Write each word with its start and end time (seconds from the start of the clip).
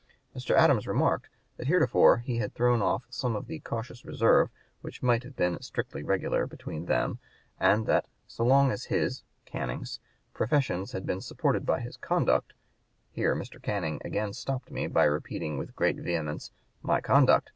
Mr. 0.35 0.55
Adams 0.55 0.87
remarked 0.87 1.29
that 1.57 1.67
heretofore 1.67 2.17
he 2.17 2.37
had 2.37 2.55
thrown 2.55 2.81
off 2.81 3.03
(p. 3.03 3.09
144) 3.09 3.11
some 3.11 3.35
of 3.35 3.45
the 3.45 3.59
"cautious 3.59 4.03
reserve" 4.03 4.49
which 4.81 5.03
might 5.03 5.21
have 5.21 5.35
been 5.35 5.61
"strictly 5.61 6.01
regular" 6.01 6.47
between 6.47 6.87
them, 6.87 7.19
and 7.59 7.85
that 7.85 8.07
"'so 8.25 8.43
long 8.43 8.71
as 8.71 8.85
his 8.85 9.21
(Canning's) 9.45 9.99
professions 10.33 10.93
had 10.93 11.05
been 11.05 11.21
supported 11.21 11.67
by 11.67 11.81
his 11.81 11.97
conduct' 11.97 12.53
Here 13.11 13.35
Mr. 13.35 13.61
Canning 13.61 14.01
again 14.03 14.33
stopped 14.33 14.71
me 14.71 14.87
by 14.87 15.03
repeating 15.03 15.59
with 15.59 15.75
great 15.75 15.97
vehemence, 15.97 16.49
'My 16.81 16.99
conduct! 16.99 17.49